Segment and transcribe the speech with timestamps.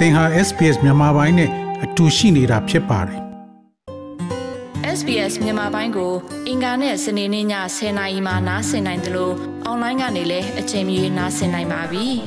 [0.00, 1.50] သင်ဟာ SPS မြန်မာပိုင်းနဲ့
[1.84, 3.20] အတူရှိနေတာဖြစ်ပါတယ်
[4.98, 6.12] SBS မြန်မာပိုင်းကို
[6.48, 7.46] အင်ကာနဲ့စနေနေ့ည
[7.76, 9.34] 10:00နာရီမှနားဆင်နိုင်တယ်လို့
[9.64, 12.06] အွန်လိုင်းကနေလည်းအချိန်မီနားဆင်နိုင်ပါပြီ။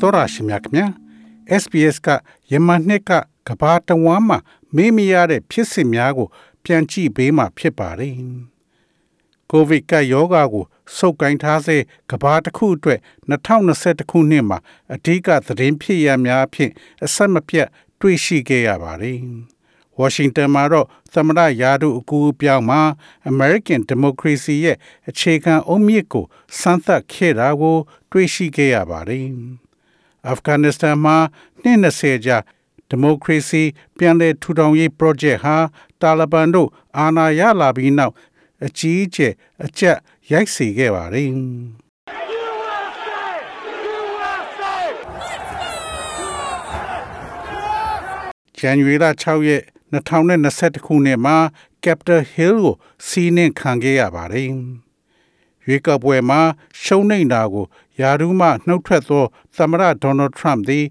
[0.00, 0.86] သောရရှိမြခင်ဗျာ
[1.62, 2.08] SBS က
[2.52, 3.10] ယမန်နှစ်က
[3.48, 4.38] ကဘာတဝမ်းမှာ
[4.76, 6.28] မေးမရတဲ့ဖြစ်စဉ်များကို
[6.64, 8.14] ပြန်ကြည့်ပေးမှဖြစ်ပါတယ်။
[9.52, 10.64] ကိုဗစ်ကပ်ရောဂါကို
[10.96, 11.76] စုပ်ကိုင်ထားစေ
[12.10, 13.00] ကဘာတစ်ခုအတွက်
[13.30, 14.58] 2021ခုနှစ်မှာ
[14.94, 16.72] အဓိကသတင်းဖြစ်ရများဖြင့်
[17.04, 17.68] အဆက်မပြတ်
[18.00, 19.18] တွေ့ရှိခဲ့ရပါတယ်။
[20.00, 22.80] Washington မှာတော့သမ္မတယာဒုအကူအပြောင်းမှာ
[23.32, 24.76] American Democracy ရဲ့
[25.08, 26.24] အခြေခံအုတ်မြစ်ကို
[26.60, 27.76] စမ်းသပ်ခဲ့တာကို
[28.10, 29.26] တွေ့ရှိခဲ့ရပါတယ်။
[30.32, 31.16] Afghanistan မှာ
[31.62, 32.38] နှစ်20ကြာ
[32.88, 33.62] ဒီမိုကရေစီ
[33.96, 35.56] ပြန်လည်ထူထောင်ရေး project ဟာ
[36.00, 38.12] တာလီဘန်တို့အာဏာရလာပြီးနောက်
[38.66, 39.32] အကြီးအကျယ်
[39.64, 39.98] အကျက်
[40.30, 41.30] ရိုက်စေခဲ့ပါတယ်။
[48.60, 51.36] January 6ရက်2021ခုနှစ်မှာ
[51.84, 52.74] Capitol Hill ကို
[53.06, 54.50] စီးနှင်ခံခဲ့ရပါတယ်။
[55.66, 56.40] ရွေးကောက်ပွဲမှာ
[56.82, 57.66] ရှုံးနိမ့်တာကို
[58.00, 59.24] ယာရုမှနှုတ်ထွက်သော
[59.56, 60.84] သမ္မတဒေါ်နယ်ထရမ့်သည်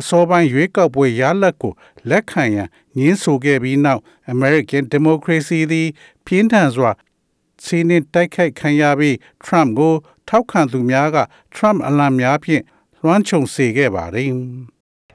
[0.00, 1.72] အစောပိုင်းရွေးကောက်ပွဲရလဒ်ကို
[2.10, 4.02] လက်ခံရန်ညှင်းဆိုခဲ့ပြီးနောက်
[4.34, 5.88] American Democracy သည်
[6.26, 6.90] ပြင်းထန်စွာ
[7.64, 9.94] စီးနှင်တိုက်ခိုက်ခံရပြီး Trump ကို
[10.28, 11.16] ထောက်ခံသူများက
[11.54, 12.62] Trump အလံများဖြင့်
[13.02, 14.28] လွှမ်းခြုံစေခဲ့ပါတယ်။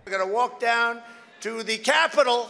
[0.03, 0.91] We're going to walk down
[1.45, 2.41] to the Capitol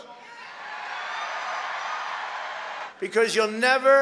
[3.04, 3.98] because you'll never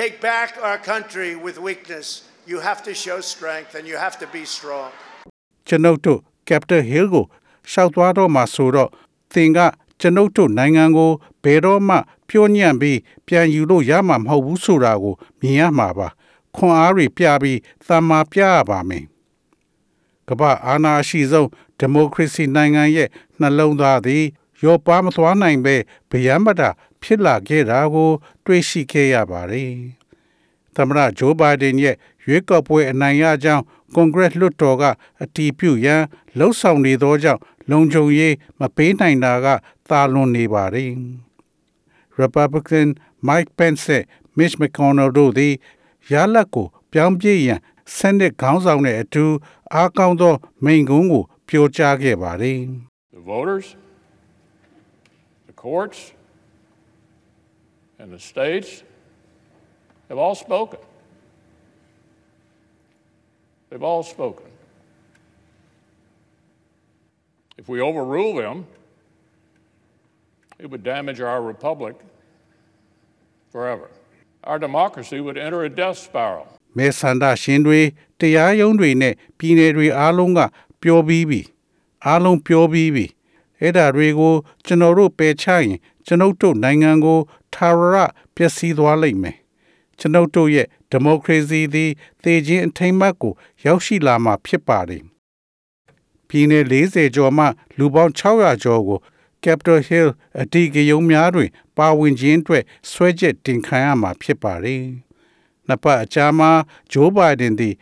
[0.00, 2.06] take back our country with weakness.
[2.46, 4.90] You have to show strength and you have to be strong.
[5.68, 7.24] ကျွန်ုပ်တို့ Capitol Hill ကို
[7.70, 8.90] ရှောက်သွားတော့မှာဆိုတော့
[9.32, 9.58] သင်က
[10.00, 11.12] ကျွန်ုပ်တို့နိုင်ငံကို
[11.44, 11.96] ဘယ်တော့မှ
[12.28, 16.08] ပြိုညံ့ပြီးပြန်ယူလို့ရမှာမဟုတ်ဘူးဆိုတာကိုမြင်ရမှာပါ
[16.56, 19.04] ခွန်အားတွေပြပြီးသမ္မာပြရပါမယ်
[20.28, 21.48] ကမ္ဘာအာဏာရှိဆုံး
[21.78, 23.08] ဒီမိုကရေစီနိုင်ငံရဲ့
[23.40, 24.24] နှလုံးသားသည်
[24.62, 25.76] ရောပါမသွားနိုင်ပဲ
[26.10, 26.68] ဗျမ်းမတာ
[27.02, 28.10] ဖြစ်လာခဲ့တာကို
[28.44, 29.72] တွေ့ရှိခဲ့ရပါတယ်
[30.76, 34.84] သမ္မတဂျိုးဘိုင်ဒန်ရဲ့ရွေးကောက်ပွဲအနိုင်ရကြောင်းကွန်ဂရက်လွှတ်တော်က
[35.22, 36.02] အတည်ပြုရန်
[36.38, 39.46] လှုံ့ဆော်နေသောကြောင့် လုံခြုံရေးမပေးနိုင်တာက
[39.88, 40.90] သာလွန်နေပါတယ်။
[42.20, 42.88] Republican
[43.28, 44.02] Mike Pence နဲ့
[44.38, 45.54] Mitch McConnell တို့သည်
[46.12, 47.60] ရလဒ်ကိုပြောင်းပြရန်
[47.96, 49.24] ဆန်တဲ့ခေါင်းဆောင်နဲ့အတူ
[49.74, 52.60] အားကောင်းသောမိန့်ခွန်းကိုပြောကြားခဲ့ပါတယ်။
[53.16, 53.66] The voters,
[55.48, 56.00] the courts,
[58.00, 58.70] and the states
[60.08, 60.80] have all spoken.
[63.68, 64.53] They've all spoken.
[67.56, 68.66] If we overrule them,
[70.58, 71.96] it would damage our republic
[73.52, 73.88] forever.
[74.44, 76.46] Our democracy would enter a death spiral.
[76.78, 77.80] မဲဆန္ဒရှင်တွေ
[78.20, 80.40] တရားရုံးတွေနဲ့ပြည်내တွေအားလုံးက
[80.82, 81.40] ပြောပြီးပြီ
[82.06, 83.06] အားလုံးပြောပြီးပြီ
[83.60, 84.34] အဲ့ဒါတွေကို
[84.66, 87.18] ကျွန်တော်တို့ပယ်ချရင်ကျွန်ုပ်တို့နိုင်ငံကို
[87.54, 87.96] ထာဝရ
[88.34, 89.36] ပျက်စီးသွားလိမ့်မယ်
[89.98, 91.90] ကျွန်ုပ်တို့ရဲ့ဒီမိုကရေစီသည်
[92.22, 93.32] သေခြင်းအထိမ်းအမှတ်ကို
[93.64, 95.02] ရောက်ရှိလာမှာဖြစ်ပါတယ်
[96.28, 97.44] ပြည်내40ကျော်မှ
[97.78, 98.98] လူပေါင်း600ကျော်ကို
[99.44, 100.08] Capitol Hill
[100.40, 104.82] အတီးကရုံများတွင် ပါဝင်ခြင်းအတွက်ဆွဲချက်တင်ခံရမှာဖြစ်ပါတယ်။
[105.68, 106.50] နှစ်ပတ်အကြာမှာ
[106.92, 107.74] ဂျိုးဘိုင်ဒန်သည်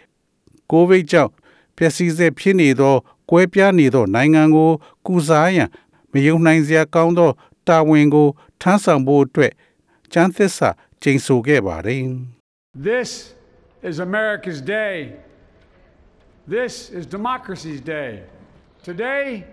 [0.70, 1.32] ကိုဗစ်ကြောင့်
[1.76, 2.96] ပျက်စီးစေဖြစ်နေသော
[3.30, 4.70] ကွဲပြားနေသောနိုင်ငံကို
[5.06, 5.68] ကုစားရန်
[6.12, 7.30] မယုံနိုင်စရာကောင်းသော
[7.68, 8.28] တာဝန်ကို
[8.60, 9.52] ထမ်းဆောင်ဖို့အတွက်
[10.12, 10.68] ကျမ်းသစ္စာ
[11.02, 12.04] ကျိန်ဆိုခဲ့ပါတယ်။
[12.88, 13.10] This
[13.88, 14.96] is America's day.
[16.46, 18.24] This is democracy's day.
[18.82, 19.44] Today,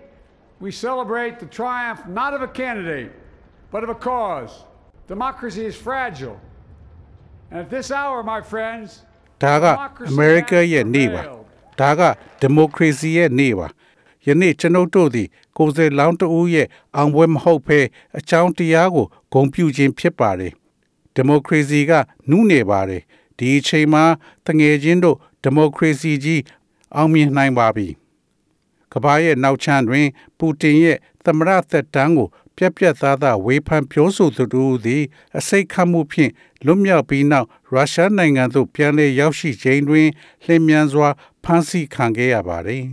[0.58, 3.12] we celebrate the triumph not of a candidate,
[3.70, 4.64] but of a cause.
[5.06, 6.40] Democracy is fragile.
[7.52, 8.88] And at this hour, my friends,
[9.44, 11.44] ဒါက democracy အမေရိက has ရဲ့နေ့ပါ prevailed.
[11.80, 12.00] ဒါက
[12.40, 13.66] ဒီမိုကရေစီရဲ့နေ့ပါ
[14.26, 17.80] ယနေ့ကျွန်ုပ်တို့သည်ကိုယ်စားလောင်းတဦးရဲ့အောင်ပွဲမဟုတ်ဘဲ
[18.18, 20.52] အကြောင်းတရားကိုဂုဏ်ပြုခြင်းဖြစ်ပါတယ်
[21.14, 21.92] ဒီမိုကရေစီက
[22.30, 23.02] နုနေပါတယ်
[23.38, 24.04] ဒီအချိန်မှာ
[24.46, 26.40] တငယ်ချင်းတို့ဒီမိုကရေစီကြီး
[26.96, 27.88] အောင်မြင်နိုင်ပါပြီ
[28.92, 30.06] ကမ္ဘာရဲ့နောက်ချမ်းတွင်
[30.38, 35.02] ပူတင်ရဲ့သမရသက်တမ်းကိုပြက်ပြက်သားသားဝေဖန်ပြောဆိုသူတို့သည်
[35.38, 36.32] အစိတ်ခတ်မှုဖြင့်
[36.64, 40.08] လွတ်မြောက်ပြီးနောက်ရုရှားနိုင်ငံသို့ပြန်လည်ရောက်ရှိခြင်းတွင်
[40.44, 41.08] လျင်မြန်စွာ
[41.44, 42.84] ဖမ်းဆီးခံခဲ့ရပါတယ်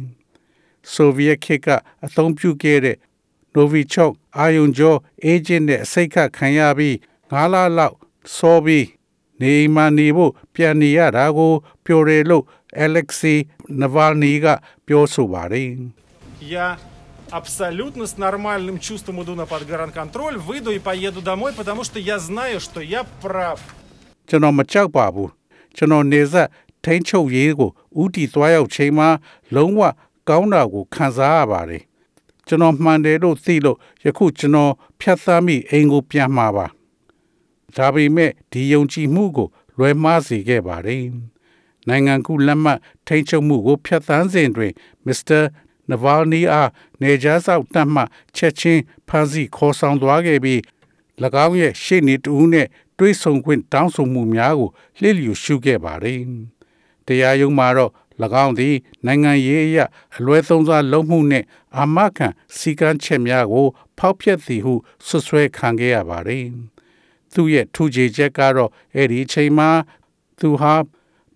[0.92, 1.68] ။ဆိုဗီယက်ခေတ်က
[2.06, 2.98] အသုံးပြုခဲ့တဲ့
[3.56, 6.96] Novichok အာယုံကျော်အေဂျင့်နဲ့အစိတ်ခတ်ခံရပြီး
[7.32, 7.96] 9လလောက်
[8.36, 8.86] စောပြီး
[9.41, 11.53] နေအိမ်မှာနေဖို့ပြန်နေရတာကို
[11.85, 12.45] ပြောတယ်လို့
[12.85, 13.37] Alexei
[13.81, 14.47] Navalny က
[14.87, 15.69] ပြောဆိုပါတယ်။
[16.57, 16.67] Я
[17.31, 22.61] абсолютно с нормальным чувством иду на подгранконтроль, выйду и поеду домой, потому что я знаю,
[22.61, 23.61] что я прав.
[24.29, 25.31] ကျွန်တော်မကြောက်ပါဘူး
[25.77, 26.49] ကျွန်တော်နေဆက်
[26.85, 27.71] ထိန်းချုပ်ရေးကို
[28.03, 29.09] ဥတီသွားရောက်ချိန်မှာ
[29.55, 29.81] လုံးဝ
[30.29, 31.83] ကောင်းတာကိုခံစားရပါတယ်
[32.47, 36.67] ကျွန်တော်မှန်တယ်လို့သိလို့ယခုကျွန်တော်ဖြတ်သန်းမိအိမ်ကိုပြန်မှာပါ
[37.76, 39.48] ဒါပေမဲ့ဒီယုံကြည်မှုကို
[39.78, 41.06] လွဲမှားစေခဲ့ပါတယ်
[41.88, 44.74] နိုင်ငံကူလက်မှတ်ထိန်းချုပ်မှုကိုဖျက်ဆီးစဉ်တွင်
[45.06, 45.40] မစ္စတာ
[45.90, 46.70] နဗာနီအား
[47.02, 48.04] နေကြားဆောက်တတ်မှ
[48.36, 50.60] ချက်ချင်းဖမ်းဆီးခေါ်ဆောင်သွားခဲ့ပြီး၎
[51.46, 52.68] င်းရဲ့ရှေ့နေတူနဲ့
[52.98, 54.70] တွေးဆုံခွင့်တောင်းဆိုမှုများကို
[55.02, 56.22] လှစ်လျူရှုခဲ့ပါတယ်။
[57.06, 57.92] တရားရုံးမှာတော့၎
[58.44, 58.76] င်းသည်
[59.06, 59.80] နိုင်ငံရေးအရ
[60.18, 61.46] အလွဲသုံးစားလုပ်မှုနှင့်
[61.78, 62.28] အာမခံ
[62.58, 63.68] စီကံချက်များကို
[63.98, 64.74] ဖောက်ဖျက်သည်ဟု
[65.08, 66.46] ဆွဆွဲခံခဲ့ရပါတယ်။
[67.38, 69.70] သူရဲ့ထူခြေချက်ကတော့အဲ့ဒီအချိန်မှာ
[70.40, 70.74] သူဟာ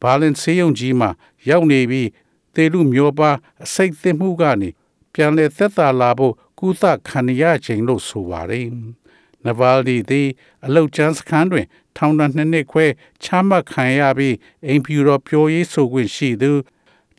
[0.01, 1.09] ဘာလင်ဆေးရုံကြီးမှာ
[1.49, 2.09] ရောက်နေပြီး
[2.55, 3.29] သေလူမျိုးပါ
[3.63, 4.69] အစိတ်သစ်မှုကနေ
[5.13, 8.67] ပြန်လည်သက်သာလာဖို့ကုသခံရခြင်းလို့ဆိုပါတယ်။
[9.45, 10.27] နဗာလ်ဒီသည်
[10.65, 11.65] အလုတ်ချမ်းစခန်းတွင်
[11.97, 12.85] ထောင်ဒဏ်နှစ်နှစ်ခွဲ
[13.23, 16.51] ချမှတ်ခံရပြီးအိမ်ဖြူတော်ပြောရေးဆိုခွင့်ရှိသူ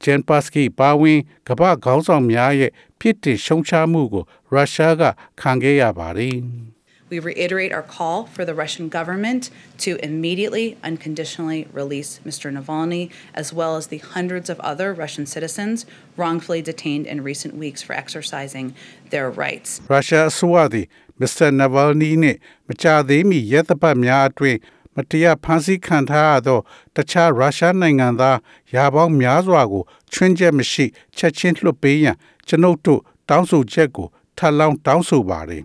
[0.02, 5.02] ဂျန်ပါစကီပါဝင်ကမ္ဘာခေါင်းဆောင်များရဲ့ပြစ်တင်ရှုံချမှုကိုရုရှားက
[5.40, 6.38] ခံခဲ့ရပါတယ်။
[7.11, 9.49] We reiterate our call for the Russian government
[9.79, 12.51] to immediately, unconditionally release Mr.
[12.51, 15.85] Navalny, as well as the hundreds of other Russian citizens
[16.17, 18.73] wrongfully detained in recent weeks for exercising
[19.11, 19.69] their rights.
[19.89, 20.85] ရုရှားအစိုးရသည်
[21.19, 22.37] မစ္စတာနဗာလ်နီနှင့်
[22.67, 24.59] မကြာသေးမီရက်သပတ်များအတွင်း
[24.95, 26.59] မတရားဖမ်းဆီးခံထားရသော
[26.95, 28.37] တခြားရုရှားနိုင်ငံသား
[28.75, 30.85] ရာပေါင်းများစွာကိုချွင်းချက်မရှိ
[31.17, 32.15] ချက်ချင်းလွှတ်ပေးရန်
[32.47, 34.07] ကျွန်ုပ်တို့တောင်းဆိုချက်ကို
[34.37, 35.63] ထပ်လောင်းတောင်းဆိုပါတယ်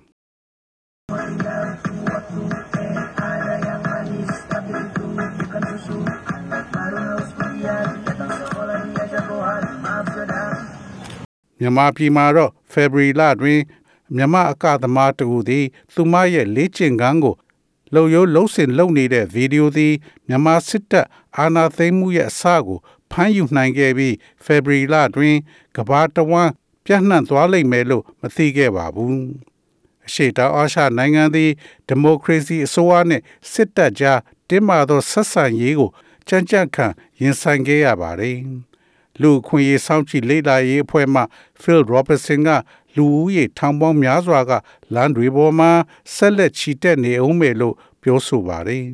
[11.60, 13.62] မြန်မာပြည်မှာတော့ February လတွင်
[14.16, 17.36] မြန်မာအကသမားတူသည် သူမရဲ့လေ့ကျင့်ခန်းကို
[17.94, 19.94] လုံရိုးလုံးစင်လုပ်နေတဲ့ဗီဒီယိုသည်
[20.28, 21.08] မြန်မာစစ်တပ်
[21.38, 22.80] အာဏာသိမ်းမှုရဲ့အစကို
[23.12, 24.14] ဖမ်းယူနိုင်ခဲ့ပြီး
[24.46, 25.36] February လတွင်
[25.78, 26.52] ကမ္ဘာတဝန်း
[26.86, 29.16] ပြန့်နှံ့သွားလိမ့်မယ်လို့မသိခဲ့ပါဘူး။
[30.06, 31.52] အရှိတောင်အာရှနိုင်ငံသည်
[31.88, 34.20] ဒီမိုကရေစီအစိုးရနှင့်စစ်တပ်ကြား
[34.50, 35.90] တင်းမာသောဆက်ဆံရေးကို
[36.28, 36.86] ကြံ့ကြံ့ခံ
[37.22, 38.38] ရင်ဆိုင်ခဲ့ရပါတယ်။
[39.23, 41.23] လူခွင့်ရေးစောင့်ကြည့်လေ့လာရေးအဖွဲ့မှ
[41.63, 42.51] Phil Robertson က
[42.97, 44.53] လူဦးရေထောင်ပေါင်းများစွာက
[44.95, 45.71] လမ်းတွေပေါ်မှာ
[46.15, 48.87] ဆက်လက်ချီတက်နေအောင်မယ်လို့ပြောဆိုပါတယ်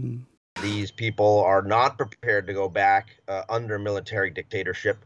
[0.70, 4.96] These people are not prepared to go back uh, under military dictatorship.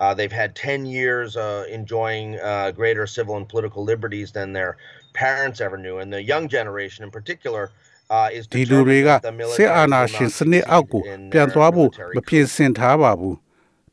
[0.00, 4.72] Uh, they've had 10 years uh, enjoying uh, greater civil and political liberties than their
[5.12, 5.98] parents ever knew.
[5.98, 7.70] And the young generation in particular
[8.10, 11.32] uh, is ဒီလူတွေက determined that the စစ် military အာဏာ will ရှင် not စနစ်အောက်ကို succeed in
[11.32, 13.36] ပြန် their သွားဖို့ military မပြင်ဆင်ထားပါဘူး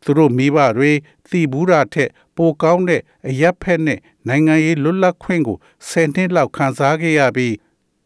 [0.05, 0.93] သူတို့မိဘတွေ
[1.29, 5.57] သိဘူးတာထက် ပိုကောင်းတဲ့အရက်ဖက်နဲ့နိုင်ငံရေးလွတ်လပ်ခွင့်ကို
[5.89, 7.55] ဆယ်နှစ်လောက်ခံစားခဲ့ရပြီး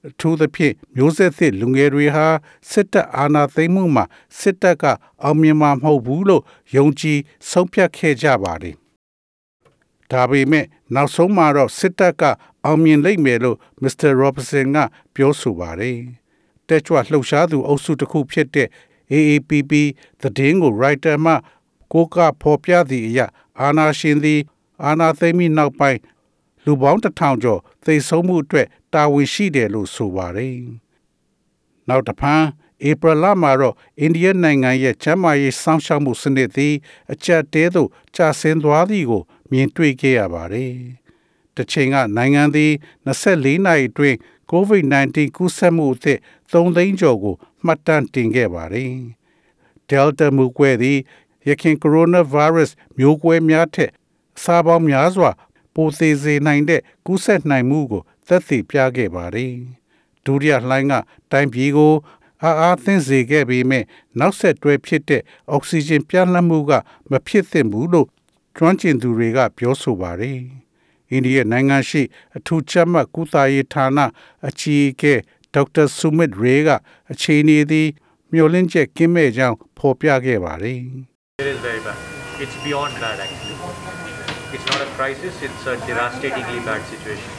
[0.09, 2.27] အထူးသဖြင့်မျိုးဆက်သစ်လူငယ်တွေဟာ
[2.71, 4.05] စစ်တပ်အာဏာသိမ်းမှုမှာ
[4.41, 4.85] စစ်တပ်က
[5.23, 6.43] အောင်မြင်မှာမဟုတ်ဘူးလို့
[6.77, 7.19] ယုံကြည်
[7.51, 8.77] ဆုံးဖြတ်ခဲ့ကြပါတယ်
[10.13, 12.23] ဒါပေမဲ့နောက်ဆုံးမှာတော့စစ်တပ်က
[12.65, 14.77] အောင်မြင်လိမ့်မယ်လို့မစ္စတာရောဘဆန်က
[15.15, 15.99] ပြောဆိုပါတယ်။
[16.69, 18.69] တက်ကြွလှုပ်ရှားသူအုပ်စုတစ်ခုဖြစ်တဲ့
[19.13, 19.73] AAPP
[20.21, 21.35] သတင်းကို writer မှ
[21.93, 23.27] ကိုကဖော်ပြသည့်အရာ
[23.61, 24.41] အာနာရှင်သည်
[24.85, 26.01] အာနာသိမ့်မိနောက်ပိုင်း
[26.65, 30.57] လူပေါင်းတစ်ထောင်ကျော်သိဆုံးမှုအတွက်တာဝန်ရှိတယ်လို့ဆိုပါတယ်။
[31.89, 32.45] နောက်တစ်ဖန်
[32.89, 36.75] ဧပြီလမှာတော့အိန္ဒိယနိုင်ငံရဲ့ချမ်းမာရေးစောင့်ရှောက်မှုစနစ်သည်
[37.13, 40.75] အကျပ်တဲသို့ကျဆင်းသွားသည်ကို မြင်တွေ့ခဲ့ရပါတယ်။
[41.57, 42.73] တစ်ချိန်ကနိုင်ငံသည်
[43.07, 44.17] 24နာရီအတွင်း
[44.53, 46.19] COVID-19 ကူးစက်မှုအသစ်
[46.53, 48.93] 3သိန်းကျော်ကိုမှတ်တမ်းတင်ခဲ့ပါတယ်။
[49.89, 50.99] Delta မျိုးကွဲသည်
[51.49, 53.91] ရခင် coronavirus မျိုးကွဲများထက်
[54.37, 55.31] အစားပေါင်းများစွာ
[55.75, 59.55] ပိုသေးစေနိုင်တဲ့ကူးစက်နိုင်မှုကိုသက်သေပြခဲ့ပါတယ်။
[60.25, 60.95] ဒုတိယလှိုင်းက
[61.31, 61.95] တိုင်းပြည်ကို
[62.43, 63.85] အားအားသင့်စေခဲ့ပေမဲ့
[64.19, 66.73] နောက်ဆက်တွဲဖြစ်တဲ့အောက်ဆီဂျင်ပြန့်နှံ့မှုက
[67.11, 68.09] မဖြစ်သင့်ဘူးလို့
[68.57, 70.41] ကျွမ်းကျင်သူတွေက ပြောဆိုပါတယ်။
[71.11, 72.03] အိန္ဒိယနိုင်ငံရှိ
[72.37, 73.99] အထူးချက်မှတ်ကုသရေးဌာန
[74.49, 75.15] အကြီးအကဲ
[75.55, 76.69] ဒေါက်တာဆူမစ်ရေက
[77.13, 77.89] အခြေအနေသည်
[78.33, 80.81] မျှော်လင့်ချက်ကင်းမဲ့ကြောင်းဖော်ပြခဲ့ပါတယ်။
[81.41, 81.97] It is very bad.
[82.39, 83.57] It's beyond bad, actually.
[84.53, 87.31] It's not a crisis, it's a devastatingly bad situation.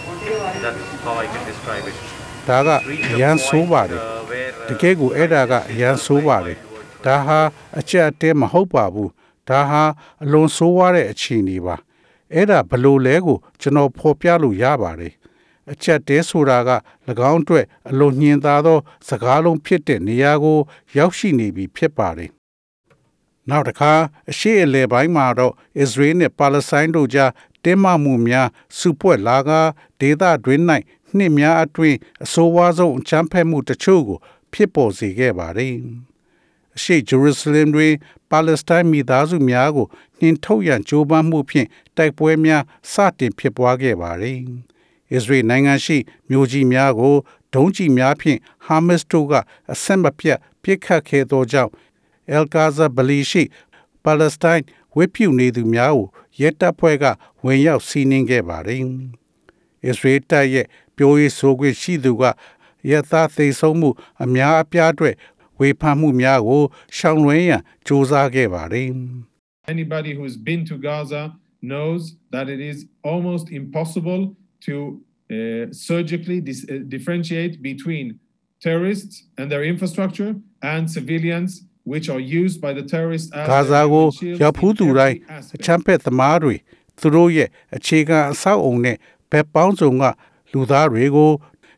[0.63, 1.97] That's how I can describe it.
[2.49, 6.57] ဒါက Reached အ a ရန် point, ဆိုးပါတယ် uh, where, uh, တကယ်ကိုအဲ့ဒါကအရန်ဆိုးပါတယ်
[7.05, 7.39] ဒါဟာ
[7.79, 9.11] အချက်အတဲမဟုတ်ပါဘူး
[9.49, 9.83] ဒါဟာ
[10.23, 11.75] အလွန်ဆိုးဝါးတဲ့အခြေအနေပါ
[12.33, 15.13] အဲ့ဒါဘလို့လဲကိုကျွန်တော်ဖော်ပြလို့ရပါတယ်
[15.71, 16.71] အချက်တဲဆိုတာက၎
[17.31, 20.59] င်းအတွက်အလွန်ညင်သာသော စကားလုံးဖြစ်တဲ့နေရာကို
[20.97, 22.31] ရောက်ရှိနေပြီဖြစ်ပါတယ်
[23.51, 23.93] နောက်တစ်ခါ
[24.31, 27.31] အရှိအလဲပိုင်းမှာတော့အစ္စရေးနဲ့ပါလက်စတိုင်းတို့ကြား
[27.63, 29.51] တင်းမာမှုများစုပွက်လာက
[29.99, 30.63] ဒေသတွင်း၌
[31.17, 34.19] နှစ်များအတွင်းအဆိုးဝါးဆုံးအကြမ်းဖက်မှုတချို့ကို
[34.53, 35.75] ဖြစ်ပေါ်စေခဲ့ပါတယ်။
[36.75, 37.93] အရှိဂျေရုဆလင်တွင်
[38.29, 39.87] ပါလက်စတိုင်းမိသားစုများကို
[40.19, 41.67] နှင်ထုတ်ရန်ကြိုးပမ်းမှုဖြင့်
[41.97, 44.39] တိုက်ပွဲများစတင်ဖြစ်ပွားခဲ့ပါသည်။
[45.13, 45.97] အစ္စရေးနိုင်ငံရှိ
[46.29, 47.15] မြို့ကြီးများကို
[47.55, 49.33] ဒုံးကျည်များဖြင့်ဟာမတ်တို့က
[49.71, 51.71] အဆက်မပြတ်ပစ်ခတ်ခဲ့သောကြောင့်
[52.30, 53.42] အယ်ကာဇာဘလီရှိ
[54.04, 54.64] ပါလက်စတိုင်း
[54.96, 56.06] ဝစ်ပြူနေသူများကို
[56.40, 57.04] ရဲတပ်ဖွဲ့က
[57.44, 58.82] ဝင်ရောက်စီးနင်းခဲ့ပါတယ်။
[59.86, 60.66] အစ္စရေးတပ်ရဲ့
[60.96, 62.22] ပြောရေးဆိုခွင့်ရှိသူက
[62.90, 63.90] ရသသိဆုံးမှု
[64.24, 65.14] အများအပြားအတွက်
[65.58, 66.62] ဝေဖန်မှုများကို
[66.96, 68.88] ရှောင်လွှဲရန်စ조사ခဲ့ပါတယ်။
[69.74, 71.22] Anybody who's been to Gaza
[71.72, 72.02] knows
[72.34, 72.78] that it is
[73.10, 74.22] almost impossible
[74.66, 74.74] to
[75.34, 78.06] uh, surgically dis- uh, differentiate between
[78.64, 81.50] terrorists and their infrastructure and civilians
[81.91, 85.15] which are used by the terrorists as ဂါဇာ their ကို human shields ရောက်ဖူး in သူတိုင်း
[85.17, 85.63] every အ aspect.
[85.65, 86.55] ချမ်းဖက်သမားတွေ
[86.99, 88.97] သူတို့ရဲ့အခြေခံအဆောက်အုံနဲ့
[89.31, 90.03] ဘက်ပေါင်းစုံက
[90.51, 91.31] လူသားတွေကို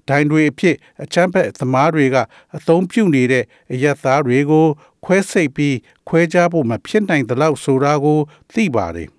[0.10, 2.16] ဒိုင်တွေအဖြစ်အချမ်းဖက်သမားတွေက
[2.56, 3.44] အသုံးပြုနေတဲ့
[3.74, 4.66] အရက်သားတွေကို
[5.06, 8.20] ခွဲစိတ်ပြီးခွဲခြားဖို့မဖြစ်နိုင်သလောက်ဆိုတာကို
[8.54, 9.10] သိပါတယ်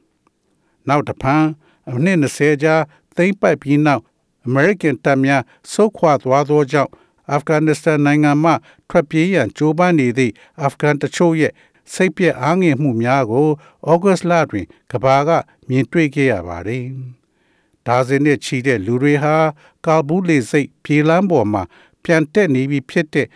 [0.89, 1.45] ။နောက်တစ်ဖန်
[1.91, 2.77] အနှစ်20ကြာ
[3.17, 4.03] သိမ့်ပိုက်ပြီးနောက်
[4.49, 6.91] American တပ်များဆုတ်ခွာသွားသောကြောင့်
[7.33, 8.53] အာဖဂန်နစ္စတန်နိုင်ငံမှ
[8.89, 11.53] ထွက်ပြေးရန်ကြိုးပမ်းနေသည့်အာဖဂန်တချို့ရဲ့
[11.93, 13.49] စိတ်ပြည့်အားငယ်မှုများကို
[13.91, 15.31] ဩဂတ်လတွင်ကဘာက
[15.69, 16.85] မြင်တွေ့ခဲ့ရပါတယ်။
[17.87, 19.37] ဒါဇင်နဲ့ချီတဲ့လူတွေဟာ
[19.87, 21.63] ကာဘူးလေစိတ်ပြေးလန်းပေါ်မှာ
[22.05, 23.29] ပြန်တက်နေပြီဖြစ်တဲ့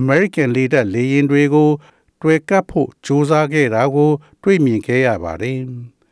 [0.00, 1.70] American လေတပ်လေယာဉ်တွေကို
[2.22, 4.10] တွေ့ကပ်ဖို့ကြိုးစားခဲ့တာကို
[4.42, 5.58] တွေ့မြင်ခဲ့ရပါတယ်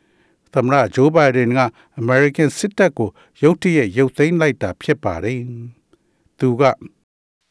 [0.53, 1.59] ။သမ္မတဂျိုးဘိုင်ဒန်က
[2.01, 3.09] American စစ်တပ်ကို
[3.43, 5.41] ရုတ်တရက်ရုတ်သိမ်းလိုက်တာဖြစ်ပါတယ်။
[6.39, 6.63] သူက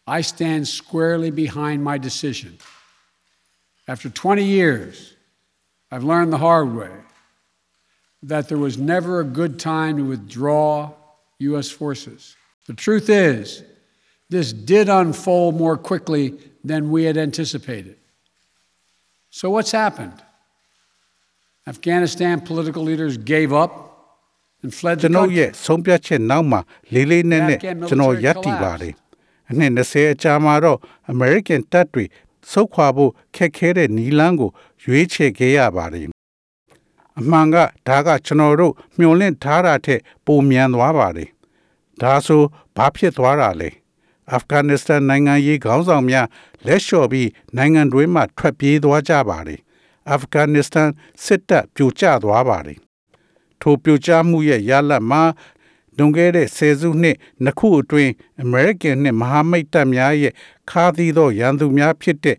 [0.07, 2.57] I stand squarely behind my decision.
[3.87, 5.13] After 20 years,
[5.91, 6.91] I've learned the hard way
[8.23, 10.91] that there was never a good time to withdraw
[11.39, 11.69] U.S.
[11.69, 12.35] forces.
[12.67, 13.63] The truth is,
[14.29, 16.33] this did unfold more quickly
[16.63, 17.97] than we had anticipated.
[19.29, 20.13] So, what's happened?
[21.67, 23.71] Afghanistan political leaders gave up
[24.63, 25.37] and fled ကျွ the န်တော် country.
[25.37, 26.59] ရဲ့ဆုံးဖြတ်ချက်နောက်မှာ
[26.93, 27.59] လေးလေးနက်နက်
[27.89, 28.93] ကျွန်တော်ရပ်တည်ပါတယ်
[29.50, 30.78] အနှစ်20အကြာမှာတော့
[31.12, 32.04] American တပ်တွေ
[32.52, 34.50] ဆုတ်ခွာဖို့ခက်ခဲတဲ့နီလန်းကို
[34.84, 36.08] ရွေးချယ်ခဲ့ရပါတယ်
[37.18, 37.56] အမှန်က
[37.88, 41.30] ဒါကကျွန်တော်တို့မျှော်လင့်ထားတာထက်ပိုမြန်သွားပါတယ်
[42.00, 42.42] ဒါဆို
[42.76, 43.70] ဘာဖြစ်သွားတာလဲ
[44.32, 46.26] အာဖဂန်နစ္စတန်နိုင်ငံရေးခေါင်းဆောင်များ
[46.66, 49.60] လက်လျှော့ပြီးနိုင်ငံတွင်းမှထွက်ပြေးသွားကြပါတယ်
[50.10, 50.90] အာဖဂန်နစ္စတန်
[51.24, 52.78] စစ်တပ်ပြိုကျသွားပါတယ်
[53.60, 55.22] ထိုပြိုကျမှုရဲ့ရလဒ်မှာ
[55.98, 58.12] လွန်ခဲ့တဲ့ဆယ်စုနှစ်နှစ်ခုအတွင်း
[58.44, 60.32] American နဲ့မဟာမိတ်တပ်များရဲ့
[60.70, 62.36] ခါးသီးသောရန်သူများဖြစ်တဲ့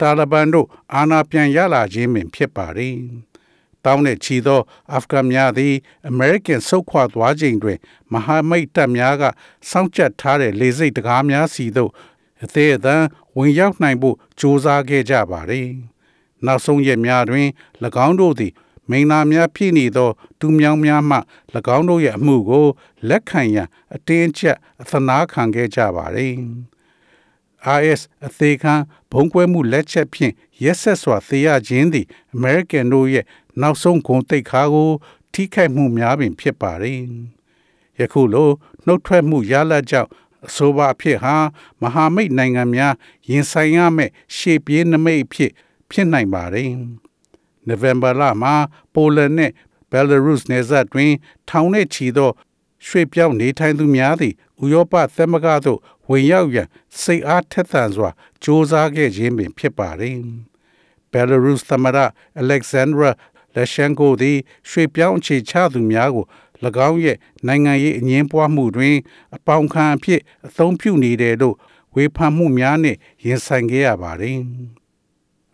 [0.00, 2.96] တာလီဘန်တို့အာဏာပြန်ရလာခြင်းပင်ဖြစ်ပါတယ်။
[3.84, 4.60] တောင်းတဲ့ချီသော
[4.92, 5.74] အာဖဂန်များသည်
[6.10, 7.78] American ဆုတ်ခွာသွားချိန်တွင်
[8.12, 9.22] မဟာမိတ်တပ်များက
[9.70, 11.90] စောင့်ကြပ်ထားတဲ့လေဆိပ်တကားများစီသို့
[12.44, 12.96] အသေးအသံ
[13.36, 15.68] ဝင်ရောက်နိုင်ဖို့ကြိုးစားခဲ့ကြပါတယ်။
[16.46, 17.48] နောက်ဆုံးရက်များတွင်၎
[18.06, 18.52] င်းတို့သည်
[18.90, 21.18] မိန်နာများဖြစ်နေသောတူမြောင်များမှ၎
[21.76, 22.66] င်းတို့ရဲ့အမှုကို
[23.08, 26.34] လက်ခံရန်အတင်းအကျပ်အသနာခံခဲ့ကြပါသည်။
[27.80, 28.74] IS အသေးခံ
[29.12, 33.24] ဘုံကွဲမှုလက်ချက်ဖြင့်ရက်ဆက်စွာသေရခြင်းသည် American တို့ရဲ့
[33.60, 34.90] နောက်ဆုံးဂုဏ်သိက္ခာကို
[35.32, 37.00] ထိခိုက်မှုများပင်ဖြစ်ပါသည်။
[37.98, 38.50] ယခုလို
[38.86, 40.10] နှုတ်ထွက်မှုရလဒ်ကြောင့်
[40.46, 41.34] အဆိုပါအဖြစ်ဟာ
[41.80, 42.94] မဟာမိတ်နိုင်ငံများ
[43.30, 45.52] ရင်ဆိုင်ရမယ့်ရှေ့ပြေးနမိတ်အဖြစ်
[45.90, 46.70] ဖြစ်နိုင်ပါတယ်။
[47.68, 48.54] နိုဝင်ဘာလမှာ
[48.94, 49.50] ပိုလန်နဲ့
[49.90, 51.12] ဘယ်လာရုစ်နယ်စပ်တွင်
[51.48, 52.30] ထောင်နဲ့ချီသော
[52.86, 56.68] ရွှေ့ပြောင်းနေထိုင်သူများသည်ဥရောပသမဂ္ဂသို့ဝင်ရောက်ရန်
[57.00, 58.12] စိတ်အားထက်သန်စွာစ
[58.44, 60.16] 조사ခဲ့ခြင်းပင်ဖြစ်ပါသည်
[61.12, 61.98] ဘယ်လာရုစ်သမ္မတ
[62.40, 63.10] အလက်ဇန်ဒရာ
[63.54, 66.26] လက်ရှန်ကိုသည်ရွှေ့ပြောင်းအခြေချသူများကို၎
[66.88, 68.96] င်းရဲ့နိုင်ငံရေးအငင်းပွားမှုတွင်
[69.36, 71.56] အပေါင်ခံအဖြစ်အသုံးပြုနေတယ်လို့
[71.94, 74.38] ဝေဖန်မှုများနှင့်ရင်ဆိုင်ခဲ့ရပါတယ်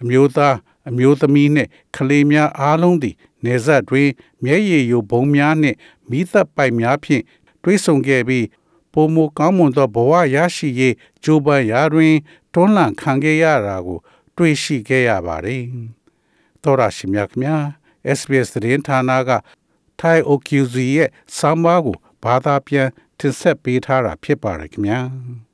[0.00, 0.56] အမျိုးသား
[0.88, 3.14] အမျိုးသမီးနှင့်ကလေးများအားလုံးသည်
[3.44, 4.08] နေဆက်တွင်
[4.44, 5.76] မျက်ရည်ယိုဘုံများနှင့်
[6.10, 7.22] မိသက်ပိုက်များဖြင့်
[7.62, 8.46] တွဲဆုံခဲ့ပြီး
[8.92, 12.14] ပုံမကောင်းမွန်သောဘဝရရှိရေးကြိုးပမ်းရာတွင်
[12.52, 13.98] တွန်းလှန်ခံခဲ့ရတာကို
[14.36, 15.62] တွေ့ရှိခဲ့ရပါတယ်။
[16.62, 17.62] သောရရှိမြတ်များ
[18.18, 19.30] SBS သတင်းဌာနက
[20.00, 22.88] Thai OQZ ရဲ့ဆောင်းပါးကိုဘာသာပြန်
[23.18, 25.00] တင်ဆက်ပေးထားတာဖြစ်ပါတယ်ခင်ဗျာ။